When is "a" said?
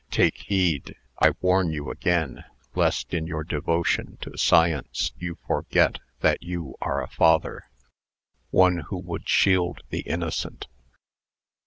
7.03-7.07